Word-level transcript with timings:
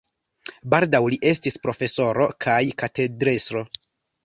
Baldaŭ 0.73 1.01
li 1.15 1.19
estis 1.33 1.59
profesoro 1.67 2.27
kaj 2.47 2.59
katedrestro. 2.83 3.67